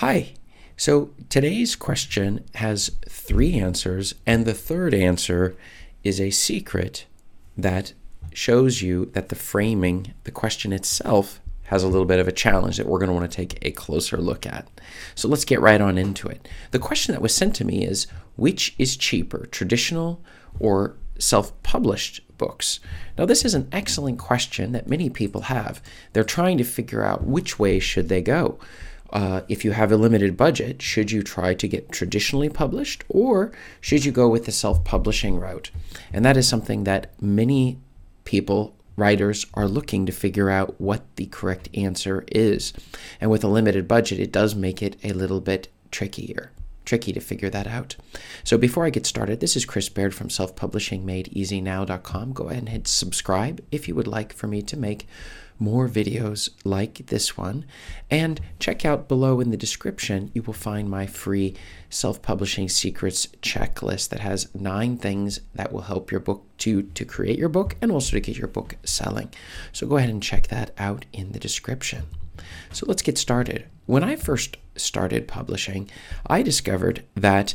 Hi. 0.00 0.32
So 0.78 1.10
today's 1.28 1.76
question 1.76 2.46
has 2.54 2.90
three 3.06 3.58
answers, 3.58 4.14
and 4.24 4.46
the 4.46 4.54
third 4.54 4.94
answer 4.94 5.58
is 6.02 6.18
a 6.18 6.30
secret 6.30 7.04
that 7.54 7.92
shows 8.32 8.80
you 8.80 9.10
that 9.12 9.28
the 9.28 9.34
framing, 9.34 10.14
the 10.24 10.30
question 10.30 10.72
itself, 10.72 11.42
has 11.64 11.82
a 11.82 11.86
little 11.86 12.06
bit 12.06 12.18
of 12.18 12.26
a 12.26 12.32
challenge 12.32 12.78
that 12.78 12.86
we're 12.86 12.98
going 12.98 13.08
to 13.08 13.14
want 13.14 13.30
to 13.30 13.36
take 13.36 13.58
a 13.60 13.72
closer 13.72 14.16
look 14.16 14.46
at. 14.46 14.66
So 15.14 15.28
let's 15.28 15.44
get 15.44 15.60
right 15.60 15.82
on 15.82 15.98
into 15.98 16.28
it. 16.28 16.48
The 16.70 16.78
question 16.78 17.12
that 17.12 17.20
was 17.20 17.34
sent 17.34 17.54
to 17.56 17.66
me 17.66 17.84
is 17.84 18.06
which 18.36 18.74
is 18.78 18.96
cheaper, 18.96 19.44
traditional 19.52 20.24
or 20.58 20.96
self 21.18 21.62
published 21.62 22.22
books? 22.38 22.80
Now, 23.18 23.26
this 23.26 23.44
is 23.44 23.52
an 23.52 23.68
excellent 23.70 24.18
question 24.18 24.72
that 24.72 24.88
many 24.88 25.10
people 25.10 25.42
have. 25.42 25.82
They're 26.14 26.24
trying 26.24 26.56
to 26.56 26.64
figure 26.64 27.04
out 27.04 27.26
which 27.26 27.58
way 27.58 27.78
should 27.78 28.08
they 28.08 28.22
go. 28.22 28.58
Uh, 29.12 29.42
if 29.48 29.64
you 29.64 29.72
have 29.72 29.90
a 29.90 29.96
limited 29.96 30.36
budget, 30.36 30.80
should 30.80 31.10
you 31.10 31.22
try 31.22 31.54
to 31.54 31.68
get 31.68 31.90
traditionally 31.90 32.48
published 32.48 33.04
or 33.08 33.52
should 33.80 34.04
you 34.04 34.12
go 34.12 34.28
with 34.28 34.44
the 34.44 34.52
self 34.52 34.84
publishing 34.84 35.38
route? 35.38 35.70
And 36.12 36.24
that 36.24 36.36
is 36.36 36.48
something 36.48 36.84
that 36.84 37.12
many 37.20 37.78
people, 38.24 38.74
writers, 38.96 39.46
are 39.54 39.66
looking 39.66 40.06
to 40.06 40.12
figure 40.12 40.50
out 40.50 40.80
what 40.80 41.02
the 41.16 41.26
correct 41.26 41.68
answer 41.74 42.24
is. 42.28 42.72
And 43.20 43.30
with 43.30 43.42
a 43.42 43.48
limited 43.48 43.88
budget, 43.88 44.20
it 44.20 44.32
does 44.32 44.54
make 44.54 44.82
it 44.82 44.96
a 45.02 45.12
little 45.12 45.40
bit 45.40 45.68
trickier 45.90 46.52
tricky 46.90 47.12
to 47.12 47.20
figure 47.20 47.48
that 47.48 47.68
out. 47.68 47.94
So 48.42 48.58
before 48.58 48.84
I 48.84 48.90
get 48.90 49.06
started, 49.06 49.38
this 49.38 49.54
is 49.54 49.64
Chris 49.64 49.88
Baird 49.88 50.12
from 50.12 50.26
selfpublishingmadeeasynow.com. 50.26 52.32
Go 52.32 52.48
ahead 52.48 52.58
and 52.58 52.68
hit 52.68 52.88
subscribe 52.88 53.64
if 53.70 53.86
you 53.86 53.94
would 53.94 54.08
like 54.08 54.32
for 54.32 54.48
me 54.48 54.60
to 54.62 54.76
make 54.76 55.06
more 55.60 55.88
videos 55.88 56.48
like 56.64 57.06
this 57.06 57.36
one. 57.36 57.64
And 58.10 58.40
check 58.58 58.84
out 58.84 59.06
below 59.06 59.38
in 59.38 59.52
the 59.52 59.56
description, 59.56 60.32
you 60.34 60.42
will 60.42 60.52
find 60.52 60.90
my 60.90 61.06
free 61.06 61.54
self 61.90 62.22
publishing 62.22 62.68
secrets 62.68 63.28
checklist 63.40 64.08
that 64.08 64.18
has 64.18 64.52
nine 64.52 64.96
things 64.96 65.42
that 65.54 65.72
will 65.72 65.82
help 65.82 66.10
your 66.10 66.18
book 66.18 66.42
to, 66.58 66.82
to 66.82 67.04
create 67.04 67.38
your 67.38 67.48
book 67.48 67.76
and 67.80 67.92
also 67.92 68.16
to 68.16 68.20
get 68.20 68.36
your 68.36 68.48
book 68.48 68.74
selling. 68.82 69.32
So 69.70 69.86
go 69.86 69.96
ahead 69.96 70.10
and 70.10 70.20
check 70.20 70.48
that 70.48 70.72
out 70.76 71.04
in 71.12 71.30
the 71.30 71.38
description. 71.38 72.08
So 72.72 72.84
let's 72.88 73.02
get 73.02 73.16
started. 73.16 73.66
When 73.86 74.02
I 74.02 74.16
first 74.16 74.56
started 74.80 75.28
publishing, 75.28 75.88
I 76.26 76.42
discovered 76.42 77.04
that 77.14 77.54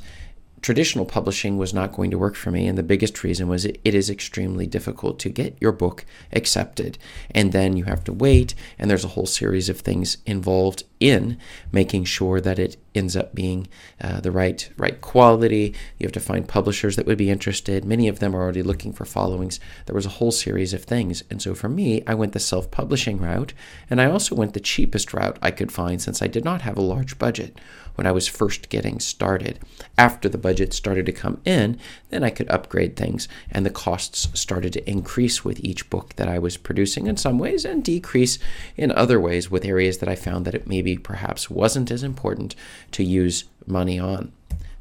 traditional 0.66 1.05
publishing 1.05 1.59
was 1.59 1.75
not 1.75 1.94
going 1.94 2.09
to 2.09 2.17
work 2.17 2.33
for 2.33 2.49
me. 2.49 2.66
And 2.66 2.75
the 2.75 2.81
biggest 2.81 3.23
reason 3.23 3.47
was 3.47 3.66
it, 3.66 3.80
it 3.85 3.94
is 3.94 4.09
extremely 4.09 4.66
difficult 4.66 5.19
to 5.19 5.30
get 5.30 5.55
your 5.61 5.72
book 5.72 6.05
accepted. 6.33 6.97
And 7.30 7.52
then 7.52 7.77
you 7.77 7.83
have 7.83 8.03
to 8.05 8.11
wait, 8.11 8.55
and 8.80 8.89
there's 8.89 9.05
a 9.05 9.09
whole 9.09 9.27
series 9.27 9.69
of 9.69 9.81
things 9.81 10.17
involved 10.25 10.83
in 10.99 11.38
making 11.72 12.05
sure 12.05 12.41
that 12.41 12.57
it 12.57 12.77
ends 12.95 13.16
up 13.16 13.35
being 13.35 13.67
uh, 14.02 14.22
the 14.22 14.31
right 14.31 14.67
right 14.77 15.02
quality. 15.02 15.75
You 15.99 16.05
have 16.07 16.13
to 16.13 16.19
find 16.19 16.47
publishers 16.47 16.95
that 16.95 17.05
would 17.05 17.17
be 17.19 17.29
interested. 17.29 17.85
Many 17.85 18.07
of 18.07 18.17
them 18.17 18.35
are 18.35 18.41
already 18.41 18.63
looking 18.63 18.94
for 18.94 19.05
followings. 19.05 19.59
There 19.85 19.95
was 19.95 20.07
a 20.07 20.17
whole 20.17 20.31
series 20.31 20.73
of 20.73 20.83
things. 20.83 21.23
And 21.29 21.44
so 21.44 21.53
for 21.53 21.69
me, 21.69 22.02
I 22.07 22.16
went 22.16 22.33
the 22.33 22.39
self-publishing 22.39 23.19
route, 23.19 23.53
and 23.88 24.02
I 24.02 24.09
also 24.09 24.33
went 24.33 24.53
the 24.53 24.59
cheapest 24.59 25.13
route 25.13 25.38
I 25.44 25.52
could 25.52 25.72
find 25.72 26.02
since 26.02 26.23
I 26.23 26.27
did 26.27 26.44
not 26.44 26.61
have 26.61 26.77
a 26.77 26.81
large 26.81 27.19
budget 27.19 27.59
when 27.95 28.07
I 28.07 28.11
was 28.11 28.27
first 28.27 28.69
getting 28.69 29.00
started. 29.00 29.59
After 29.97 30.27
the 30.27 30.38
budget 30.38 30.55
started 30.73 31.06
to 31.06 31.11
come 31.11 31.42
in, 31.45 31.80
then 32.09 32.23
I 32.23 32.30
could 32.30 32.50
upgrade 32.50 32.95
things, 32.95 33.28
and 33.52 33.66
the 33.66 33.70
costs 33.70 34.28
started 34.39 34.73
to 34.73 34.89
increase 34.89 35.44
with 35.44 35.64
each 35.64 35.89
book 35.89 36.16
that 36.16 36.28
I 36.28 36.39
was 36.39 36.58
producing 36.58 37.08
in 37.08 37.17
some 37.17 37.39
ways 37.39 37.66
and 37.66 37.84
decrease 37.84 38.39
in 38.78 38.92
other 38.92 39.20
ways 39.20 39.50
with 39.52 39.66
areas 39.66 40.00
that 40.00 40.09
I 40.09 40.16
found 40.16 40.45
that 40.45 40.56
it 40.56 40.67
maybe 40.67 40.97
perhaps 40.97 41.50
wasn't 41.50 41.92
as 41.92 42.03
important 42.03 42.56
to 42.92 43.03
use 43.03 43.45
money 43.67 44.00
on. 44.00 44.31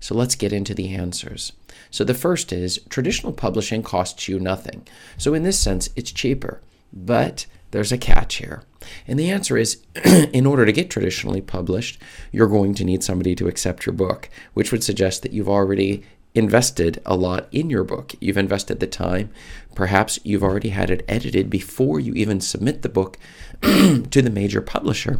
So 0.01 0.15
let's 0.15 0.35
get 0.35 0.53
into 0.53 0.75
the 0.75 0.95
answers. 0.95 1.53
So 1.91 2.05
the 2.05 2.13
first 2.13 2.53
is 2.53 2.81
traditional 2.89 3.33
publishing 3.33 3.83
costs 3.83 4.29
you 4.29 4.39
nothing. 4.39 4.87
So 5.17 5.33
in 5.33 5.45
this 5.45 5.59
sense, 5.59 5.89
it's 5.97 6.13
cheaper. 6.13 6.61
But 6.93 7.47
there's 7.75 7.93
a 7.93 7.99
catch 7.99 8.37
here. 8.37 8.63
And 9.09 9.19
the 9.19 9.31
answer 9.31 9.57
is 9.57 9.83
in 10.05 10.47
order 10.47 10.65
to 10.65 10.73
get 10.73 10.91
traditionally 10.91 11.41
published, 11.41 12.01
you're 12.31 12.47
going 12.47 12.73
to 12.75 12.85
need 12.85 13.03
somebody 13.03 13.35
to 13.35 13.49
accept 13.49 13.85
your 13.85 13.95
book, 13.95 14.31
which 14.53 14.71
would 14.71 14.85
suggest 14.85 15.23
that 15.23 15.33
you've 15.33 15.49
already 15.49 16.05
invested 16.37 17.03
a 17.05 17.17
lot 17.17 17.49
in 17.51 17.71
your 17.71 17.83
book. 17.83 18.15
You've 18.21 18.39
invested 18.39 18.79
the 18.79 18.87
time. 18.87 19.31
Perhaps 19.75 20.21
you've 20.23 20.45
already 20.45 20.69
had 20.69 20.89
it 20.89 21.05
edited 21.09 21.51
before 21.51 21.99
you 21.99 22.15
even 22.15 22.41
submit 22.41 22.83
the 22.83 22.89
book 22.89 23.19
to 23.63 24.23
the 24.23 24.31
major 24.31 24.61
publisher 24.61 25.19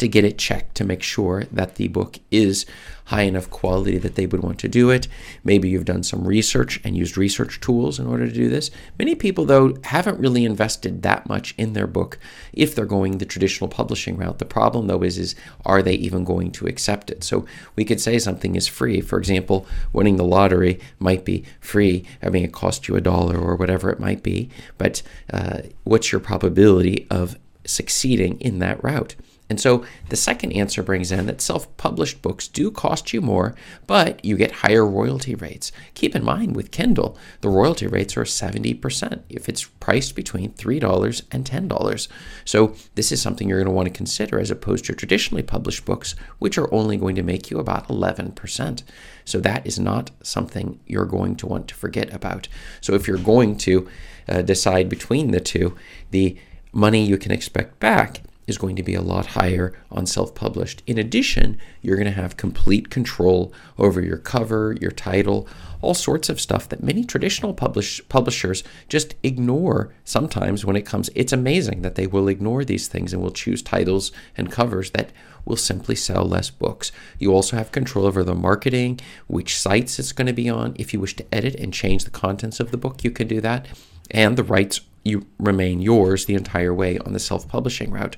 to 0.00 0.08
get 0.08 0.24
it 0.24 0.38
checked 0.38 0.74
to 0.76 0.84
make 0.84 1.02
sure 1.02 1.44
that 1.52 1.76
the 1.76 1.88
book 1.88 2.18
is 2.30 2.66
high 3.10 3.22
enough 3.22 3.50
quality 3.50 3.98
that 3.98 4.14
they 4.14 4.24
would 4.24 4.40
want 4.40 4.56
to 4.60 4.68
do 4.68 4.88
it. 4.88 5.08
Maybe 5.42 5.68
you've 5.68 5.84
done 5.84 6.04
some 6.04 6.28
research 6.28 6.80
and 6.84 6.96
used 6.96 7.18
research 7.18 7.60
tools 7.60 7.98
in 7.98 8.06
order 8.06 8.26
to 8.26 8.32
do 8.32 8.48
this. 8.48 8.70
Many 9.00 9.16
people, 9.16 9.44
though, 9.44 9.76
haven't 9.82 10.20
really 10.20 10.44
invested 10.44 11.02
that 11.02 11.28
much 11.28 11.52
in 11.58 11.72
their 11.72 11.88
book 11.88 12.20
if 12.52 12.72
they're 12.72 12.86
going 12.86 13.18
the 13.18 13.26
traditional 13.26 13.66
publishing 13.66 14.16
route. 14.16 14.38
The 14.38 14.44
problem, 14.44 14.86
though, 14.86 15.02
is, 15.02 15.18
is 15.18 15.34
are 15.66 15.82
they 15.82 15.94
even 15.94 16.22
going 16.22 16.52
to 16.52 16.66
accept 16.66 17.10
it? 17.10 17.24
So 17.24 17.46
we 17.74 17.84
could 17.84 18.00
say 18.00 18.16
something 18.20 18.54
is 18.54 18.68
free. 18.68 19.00
For 19.00 19.18
example, 19.18 19.66
winning 19.92 20.16
the 20.16 20.24
lottery 20.24 20.78
might 21.00 21.24
be 21.24 21.44
free. 21.60 22.04
I 22.22 22.28
mean, 22.28 22.44
it 22.44 22.52
cost 22.52 22.86
you 22.86 22.94
a 22.94 23.00
dollar 23.00 23.36
or 23.36 23.56
whatever 23.56 23.90
it 23.90 23.98
might 23.98 24.22
be. 24.22 24.50
But 24.78 25.02
uh, 25.32 25.62
what's 25.82 26.12
your 26.12 26.20
probability 26.20 27.08
of 27.10 27.36
succeeding 27.64 28.40
in 28.40 28.58
that 28.60 28.82
route? 28.82 29.16
And 29.50 29.60
so 29.60 29.84
the 30.08 30.16
second 30.16 30.52
answer 30.52 30.80
brings 30.80 31.10
in 31.10 31.26
that 31.26 31.40
self 31.40 31.76
published 31.76 32.22
books 32.22 32.46
do 32.46 32.70
cost 32.70 33.12
you 33.12 33.20
more, 33.20 33.56
but 33.88 34.24
you 34.24 34.36
get 34.36 34.52
higher 34.52 34.86
royalty 34.86 35.34
rates. 35.34 35.72
Keep 35.94 36.14
in 36.14 36.24
mind 36.24 36.54
with 36.54 36.70
Kindle, 36.70 37.18
the 37.40 37.48
royalty 37.48 37.88
rates 37.88 38.16
are 38.16 38.22
70% 38.22 39.22
if 39.28 39.48
it's 39.48 39.64
priced 39.64 40.14
between 40.14 40.52
$3 40.52 41.22
and 41.32 41.44
$10. 41.44 42.08
So 42.44 42.76
this 42.94 43.10
is 43.10 43.20
something 43.20 43.48
you're 43.48 43.58
going 43.58 43.66
to 43.66 43.72
want 43.72 43.86
to 43.86 43.92
consider 43.92 44.38
as 44.38 44.52
opposed 44.52 44.84
to 44.84 44.94
traditionally 44.94 45.42
published 45.42 45.84
books, 45.84 46.14
which 46.38 46.56
are 46.56 46.72
only 46.72 46.96
going 46.96 47.16
to 47.16 47.22
make 47.24 47.50
you 47.50 47.58
about 47.58 47.88
11%. 47.88 48.82
So 49.24 49.40
that 49.40 49.66
is 49.66 49.80
not 49.80 50.12
something 50.22 50.78
you're 50.86 51.04
going 51.04 51.34
to 51.36 51.48
want 51.48 51.66
to 51.68 51.74
forget 51.74 52.14
about. 52.14 52.46
So 52.80 52.94
if 52.94 53.08
you're 53.08 53.18
going 53.18 53.56
to 53.58 53.88
uh, 54.28 54.42
decide 54.42 54.88
between 54.88 55.32
the 55.32 55.40
two, 55.40 55.76
the 56.12 56.38
money 56.72 57.04
you 57.04 57.18
can 57.18 57.32
expect 57.32 57.80
back 57.80 58.22
is 58.50 58.58
going 58.58 58.76
to 58.76 58.82
be 58.82 58.94
a 58.94 59.00
lot 59.00 59.26
higher 59.26 59.72
on 59.90 60.04
self 60.04 60.34
published. 60.34 60.82
In 60.86 60.98
addition, 60.98 61.58
you're 61.80 61.96
going 61.96 62.04
to 62.06 62.10
have 62.10 62.36
complete 62.36 62.90
control 62.90 63.52
over 63.78 64.02
your 64.02 64.18
cover, 64.18 64.76
your 64.80 64.90
title, 64.90 65.48
all 65.80 65.94
sorts 65.94 66.28
of 66.28 66.40
stuff 66.40 66.68
that 66.68 66.82
many 66.82 67.04
traditional 67.04 67.54
publish, 67.54 68.06
publishers 68.08 68.62
just 68.88 69.14
ignore 69.22 69.94
sometimes 70.04 70.64
when 70.64 70.76
it 70.76 70.84
comes. 70.84 71.08
It's 71.14 71.32
amazing 71.32 71.82
that 71.82 71.94
they 71.94 72.06
will 72.06 72.28
ignore 72.28 72.64
these 72.64 72.88
things 72.88 73.14
and 73.14 73.22
will 73.22 73.30
choose 73.30 73.62
titles 73.62 74.12
and 74.36 74.52
covers 74.52 74.90
that 74.90 75.10
will 75.46 75.56
simply 75.56 75.94
sell 75.94 76.24
less 76.26 76.50
books. 76.50 76.92
You 77.18 77.32
also 77.32 77.56
have 77.56 77.72
control 77.72 78.04
over 78.04 78.22
the 78.22 78.34
marketing, 78.34 79.00
which 79.26 79.58
sites 79.58 79.98
it's 79.98 80.12
going 80.12 80.26
to 80.26 80.34
be 80.34 80.50
on. 80.50 80.74
If 80.76 80.92
you 80.92 81.00
wish 81.00 81.16
to 81.16 81.34
edit 81.34 81.54
and 81.54 81.72
change 81.72 82.04
the 82.04 82.10
contents 82.10 82.60
of 82.60 82.72
the 82.72 82.76
book, 82.76 83.04
you 83.04 83.10
can 83.10 83.26
do 83.26 83.40
that. 83.40 83.66
And 84.10 84.36
the 84.36 84.44
rights 84.44 84.80
you 85.04 85.26
remain 85.38 85.80
yours 85.80 86.26
the 86.26 86.34
entire 86.34 86.74
way 86.74 86.98
on 86.98 87.12
the 87.12 87.18
self-publishing 87.18 87.90
route. 87.90 88.16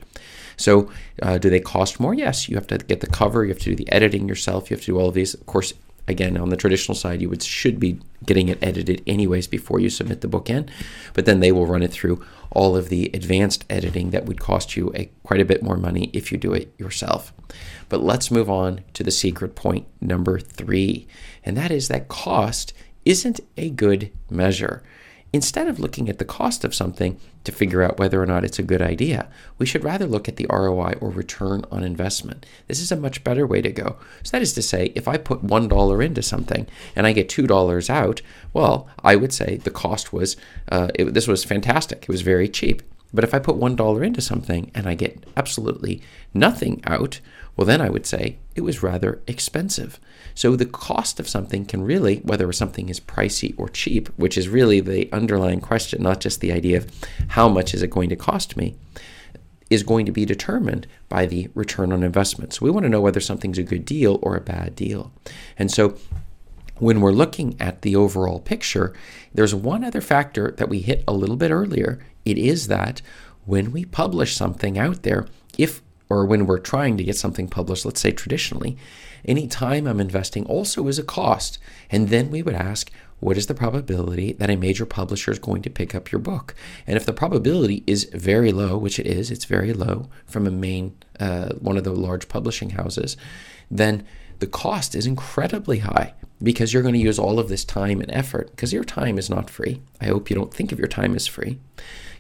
So, 0.57 0.91
uh, 1.23 1.39
do 1.39 1.49
they 1.51 1.61
cost 1.61 1.99
more? 1.99 2.15
Yes, 2.15 2.49
you 2.49 2.57
have 2.57 2.67
to 2.69 2.79
get 2.79 3.01
the 3.01 3.07
cover, 3.07 3.45
you 3.45 3.51
have 3.51 3.59
to 3.61 3.71
do 3.71 3.77
the 3.77 3.91
editing 3.91 4.29
yourself, 4.29 4.71
you 4.71 4.77
have 4.77 4.85
to 4.85 4.93
do 4.93 4.99
all 4.99 5.09
of 5.09 5.15
these. 5.15 5.35
Of 5.35 5.47
course, 5.47 5.73
again, 6.09 6.37
on 6.37 6.51
the 6.51 6.57
traditional 6.57 6.95
side, 6.95 7.23
you 7.23 7.29
would 7.29 7.43
should 7.43 7.79
be 7.81 7.99
getting 8.25 8.49
it 8.49 8.59
edited 8.63 9.03
anyways 9.07 9.47
before 9.47 9.81
you 9.81 9.91
submit 9.91 10.21
the 10.21 10.29
book 10.29 10.51
in, 10.51 10.69
but 11.15 11.27
then 11.27 11.41
they 11.41 11.53
will 11.53 11.67
run 11.67 11.83
it 11.83 11.93
through 11.93 12.25
all 12.51 12.77
of 12.77 12.89
the 12.89 13.11
advanced 13.15 13.65
editing 13.71 14.11
that 14.11 14.27
would 14.27 14.41
cost 14.41 14.77
you 14.77 14.93
a 14.95 15.11
quite 15.23 15.41
a 15.41 15.45
bit 15.45 15.63
more 15.63 15.77
money 15.77 16.11
if 16.13 16.31
you 16.31 16.39
do 16.39 16.53
it 16.53 16.73
yourself. 16.79 17.33
But 17.89 18.03
let's 18.03 18.31
move 18.31 18.51
on 18.51 18.83
to 18.95 19.03
the 19.03 19.11
secret 19.11 19.55
point 19.55 19.87
number 20.01 20.39
three, 20.39 21.07
and 21.45 21.57
that 21.57 21.71
is 21.71 21.89
that 21.89 22.09
cost 22.09 22.73
isn't 23.05 23.41
a 23.57 23.71
good 23.71 24.11
measure. 24.31 24.83
Instead 25.33 25.67
of 25.67 25.81
looking 25.81 26.11
at 26.11 26.19
the 26.19 26.27
cost 26.27 26.63
of 26.63 26.75
something 26.75 27.19
to 27.45 27.53
figure 27.53 27.83
out 27.83 27.99
whether 27.99 28.23
or 28.23 28.27
not 28.27 28.45
it's 28.45 28.59
a 28.59 28.63
good 28.63 28.83
idea, 28.83 29.29
we 29.57 29.65
should 29.65 29.83
rather 29.83 30.07
look 30.07 30.29
at 30.29 30.37
the 30.37 30.47
ROI 30.51 30.93
or 31.01 31.09
return 31.11 31.65
on 31.71 31.83
investment. 31.83 32.45
This 32.69 32.81
is 32.81 32.93
a 32.93 32.97
much 32.97 33.25
better 33.25 33.47
way 33.47 33.63
to 33.63 33.73
go. 33.73 33.97
So, 34.23 34.33
that 34.33 34.43
is 34.43 34.53
to 34.53 34.63
say, 34.63 34.93
if 34.95 35.09
I 35.09 35.17
put 35.17 35.47
$1 35.47 36.05
into 36.05 36.23
something 36.23 36.67
and 36.95 37.07
I 37.07 37.13
get 37.13 37.31
$2 37.31 37.91
out, 37.91 38.21
well, 38.53 38.89
I 39.03 39.17
would 39.17 39.33
say 39.33 39.57
the 39.57 39.71
cost 39.71 40.13
was, 40.13 40.37
uh, 40.71 40.89
it, 40.95 41.15
this 41.15 41.27
was 41.27 41.45
fantastic. 41.45 42.03
It 42.03 42.09
was 42.09 42.23
very 42.23 42.49
cheap. 42.49 42.83
But 43.15 43.25
if 43.25 43.35
I 43.35 43.39
put 43.39 43.57
$1 43.57 44.07
into 44.07 44.21
something 44.21 44.71
and 44.75 44.89
I 44.89 44.95
get 44.95 45.25
absolutely 45.37 46.03
nothing 46.33 46.81
out, 46.85 47.21
well, 47.57 47.67
then 47.67 47.83
I 47.83 47.91
would 47.91 48.07
say 48.07 48.39
it 48.55 48.63
was 48.63 48.83
rather 48.83 49.21
expensive. 49.27 50.01
So 50.35 50.57
the 50.57 50.65
cost 50.65 51.21
of 51.21 51.29
something 51.29 51.67
can 51.67 51.83
really, 51.83 52.19
whether 52.19 52.51
something 52.53 52.89
is 52.89 53.01
pricey 53.01 53.55
or 53.59 53.69
cheap, 53.69 54.09
which 54.17 54.39
is 54.39 54.49
really 54.49 54.81
the 54.81 55.13
underlying 55.13 55.61
question, 55.61 56.03
not 56.03 56.21
just 56.21 56.41
the 56.41 56.53
idea 56.53 56.79
of 56.79 56.91
how 57.29 57.49
much 57.49 57.75
is 57.75 57.83
it 57.83 57.91
going 57.91 58.09
to 58.09 58.17
cost 58.17 58.57
me, 58.57 58.77
is 59.69 59.83
going 59.83 60.07
to 60.07 60.13
be 60.13 60.25
determined 60.25 60.87
by 61.09 61.27
the 61.27 61.49
return 61.55 61.93
on 61.93 62.03
investment. 62.03 62.55
So 62.55 62.65
we 62.65 62.71
want 62.71 62.85
to 62.85 62.91
know 62.91 63.01
whether 63.01 63.21
something's 63.21 63.59
a 63.59 63.63
good 63.63 63.85
deal 63.85 64.19
or 64.23 64.37
a 64.37 64.41
bad 64.41 64.75
deal. 64.75 65.13
And 65.59 65.71
so 65.71 65.97
when 66.79 67.01
we're 67.01 67.13
looking 67.13 67.57
at 67.61 67.83
the 67.83 67.97
overall 67.97 68.41
picture, 68.41 68.95
there's 69.33 69.55
one 69.55 69.85
other 69.85 70.01
factor 70.01 70.53
that 70.57 70.69
we 70.69 70.81
hit 70.81 71.05
a 71.07 71.13
little 71.13 71.37
bit 71.37 71.51
earlier. 71.51 72.05
It 72.25 72.39
is 72.39 72.69
that 72.69 73.03
when 73.45 73.73
we 73.73 73.85
publish 73.85 74.37
something 74.37 74.79
out 74.79 75.03
there, 75.03 75.27
if 75.59 75.83
or 76.09 76.27
when 76.27 76.45
we're 76.45 76.59
trying 76.59 76.99
to 76.99 77.05
get 77.05 77.17
something 77.17 77.49
published, 77.49 77.87
let's 77.87 78.01
say 78.01 78.11
traditionally, 78.11 78.77
any 79.25 79.47
time 79.47 79.87
I'm 79.87 80.01
investing 80.01 80.45
also 80.45 80.87
is 80.89 80.99
a 80.99 81.03
cost. 81.03 81.59
And 81.91 82.09
then 82.09 82.31
we 82.31 82.43
would 82.43 82.55
ask, 82.55 82.91
what 83.21 83.39
is 83.39 83.47
the 83.47 83.55
probability 83.55 84.33
that 84.35 84.51
a 84.51 84.57
major 84.57 84.85
publisher 84.85 85.31
is 85.31 85.39
going 85.39 85.63
to 85.63 85.71
pick 85.71 85.95
up 85.95 86.13
your 86.13 86.19
book? 86.19 86.55
And 86.87 86.97
if 86.97 87.07
the 87.07 87.15
probability 87.15 87.83
is 87.87 88.11
very 88.13 88.53
low, 88.53 88.77
which 88.77 88.99
it 88.99 89.07
is, 89.07 89.31
it's 89.31 89.47
very 89.47 89.73
low 89.73 90.11
from 90.27 90.47
a 90.47 90.51
main 90.51 90.97
uh, 91.19 91.55
one 91.55 91.79
of 91.79 91.85
the 91.85 91.93
large 91.93 92.29
publishing 92.29 92.71
houses, 92.71 93.17
then 93.71 94.05
the 94.41 94.47
cost 94.47 94.95
is 94.95 95.07
incredibly 95.07 95.79
high 95.79 96.15
because 96.43 96.73
you're 96.73 96.83
going 96.83 96.95
to 96.95 97.01
use 97.01 97.19
all 97.19 97.39
of 97.39 97.49
this 97.49 97.65
time 97.65 98.01
and 98.01 98.11
effort 98.11 98.51
because 98.51 98.73
your 98.73 98.85
time 98.85 99.17
is 99.17 99.31
not 99.31 99.49
free. 99.49 99.81
I 100.01 100.07
hope 100.07 100.29
you 100.29 100.37
don't 100.37 100.53
think 100.53 100.73
of 100.73 100.79
your 100.79 100.89
time 100.89 101.15
as 101.15 101.27
free. 101.27 101.61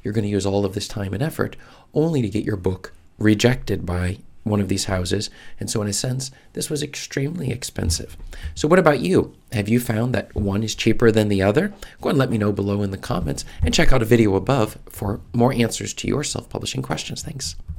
You're 0.02 0.14
going 0.14 0.24
to 0.24 0.30
use 0.30 0.46
all 0.46 0.64
of 0.64 0.74
this 0.74 0.88
time 0.88 1.14
and 1.14 1.22
effort 1.22 1.56
only 1.94 2.22
to 2.22 2.28
get 2.28 2.44
your 2.44 2.56
book 2.56 2.92
rejected 3.18 3.86
by 3.86 4.18
one 4.44 4.60
of 4.60 4.68
these 4.68 4.86
houses. 4.86 5.30
And 5.60 5.70
so, 5.70 5.82
in 5.82 5.88
a 5.88 5.92
sense, 5.92 6.30
this 6.52 6.68
was 6.68 6.82
extremely 6.82 7.50
expensive. 7.50 8.16
So, 8.54 8.66
what 8.68 8.78
about 8.78 9.00
you? 9.00 9.34
Have 9.52 9.68
you 9.68 9.78
found 9.80 10.14
that 10.14 10.34
one 10.34 10.62
is 10.62 10.74
cheaper 10.74 11.10
than 11.10 11.28
the 11.28 11.42
other? 11.42 11.68
Go 12.00 12.08
ahead 12.08 12.10
and 12.10 12.18
let 12.18 12.30
me 12.30 12.38
know 12.38 12.52
below 12.52 12.82
in 12.82 12.90
the 12.90 12.98
comments 12.98 13.44
and 13.62 13.74
check 13.74 13.92
out 13.92 14.02
a 14.02 14.06
video 14.06 14.34
above 14.34 14.78
for 14.88 15.20
more 15.32 15.52
answers 15.52 15.94
to 15.94 16.08
your 16.08 16.24
self 16.24 16.48
publishing 16.48 16.82
questions. 16.82 17.22
Thanks. 17.22 17.56